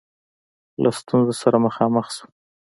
له 0.81 0.89
ستونزو 0.99 1.33
سره 1.41 1.57
مخامخ 1.65 2.05
سوه. 2.15 2.27